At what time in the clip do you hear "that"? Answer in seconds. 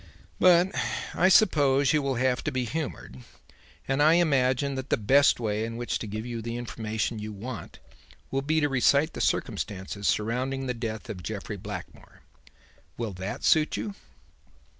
4.73-4.89, 13.13-13.43